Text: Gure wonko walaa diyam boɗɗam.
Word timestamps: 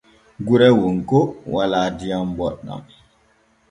Gure 0.45 0.69
wonko 0.79 1.19
walaa 1.53 1.87
diyam 1.97 2.27
boɗɗam. 2.37 2.81